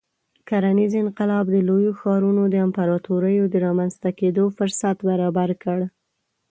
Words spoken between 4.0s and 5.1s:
کېدو فرصت